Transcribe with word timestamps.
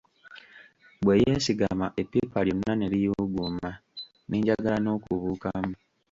Bwe 1.03 1.15
yeesigama 1.23 1.87
eppipa 2.01 2.39
lyonna 2.45 2.71
ne 2.75 2.87
liyuuguuma, 2.93 3.69
ne 4.27 4.35
njagala 4.39 4.77
n'okubuukamu. 4.81 5.73